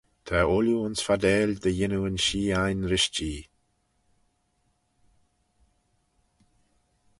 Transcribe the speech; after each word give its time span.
Ta 0.25 0.37
ooilley 0.47 0.79
ayns 0.81 1.01
fardail 1.05 1.51
dy 1.61 1.71
yannoo 1.77 2.07
yn 2.09 2.17
shee 2.25 2.55
ain 2.61 2.81
rish 2.91 3.09
Jee. 3.15 3.41